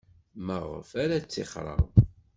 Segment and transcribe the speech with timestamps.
[0.45, 1.81] Maɣef ara ttixreɣ?